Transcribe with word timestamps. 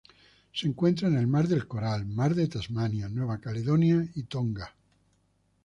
Se 0.51 0.65
encuentra 0.67 1.09
en 1.09 1.15
el 1.15 1.27
Mar 1.27 1.47
del 1.47 1.67
Coral, 1.67 2.07
Mar 2.07 2.33
de 2.33 2.47
Tasmania, 2.47 3.07
Nueva 3.07 3.37
Caledonia 3.37 4.03
y 4.15 4.23
Tonga. 4.23 4.73